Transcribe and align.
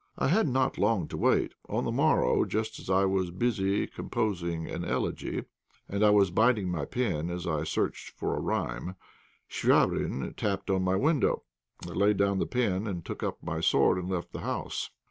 I 0.17 0.29
had 0.29 0.47
not 0.47 0.73
to 0.77 0.79
wait 1.15 1.53
long. 1.69 1.77
On 1.77 1.83
the 1.85 1.91
morrow, 1.91 2.43
just 2.43 2.79
as 2.79 2.89
I 2.89 3.05
was 3.05 3.29
busy 3.29 3.85
composing 3.85 4.67
an 4.67 4.83
elegy, 4.83 5.43
and 5.87 6.03
I 6.03 6.09
was 6.09 6.31
biting 6.31 6.71
my 6.71 6.85
pen 6.85 7.29
as 7.29 7.45
I 7.45 7.65
searched 7.65 8.09
for 8.09 8.35
a 8.35 8.39
rhyme, 8.39 8.95
Chvabrine 9.47 10.35
tapped 10.35 10.71
at 10.71 10.81
my 10.81 10.95
window. 10.95 11.43
I 11.87 11.91
laid 11.91 12.17
down 12.17 12.39
the 12.39 12.47
pen, 12.47 12.87
and 12.87 12.97
I 12.97 13.01
took 13.01 13.21
up 13.21 13.43
my 13.43 13.59
sword 13.61 13.99
and 13.99 14.09
left 14.09 14.31
the 14.33 14.39
house. 14.39 14.89